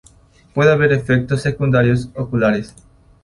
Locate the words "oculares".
2.15-2.73